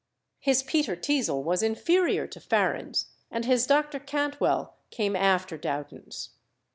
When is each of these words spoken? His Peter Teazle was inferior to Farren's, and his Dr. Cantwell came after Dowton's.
His 0.39 0.63
Peter 0.63 0.95
Teazle 0.95 1.43
was 1.43 1.61
inferior 1.61 2.25
to 2.25 2.39
Farren's, 2.39 3.11
and 3.29 3.45
his 3.45 3.67
Dr. 3.67 3.99
Cantwell 3.99 4.73
came 4.89 5.15
after 5.15 5.59
Dowton's. 5.59 6.31